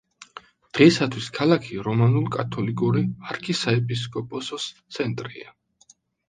[0.77, 3.03] დღეისათვის, ქალაქი რომანულ-კათოლიკური
[3.35, 4.67] არქისაეპისკოპოსოს
[4.99, 5.55] ცენტრია.